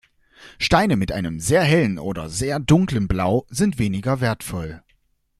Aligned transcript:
Steine 0.57 0.95
mit 0.95 1.11
einem 1.11 1.39
sehr 1.39 1.61
hellen 1.61 1.99
oder 1.99 2.27
sehr 2.27 2.59
dunklen 2.59 3.07
Blau 3.07 3.45
sind 3.51 3.77
weniger 3.77 4.19
wertvoll. 4.19 4.81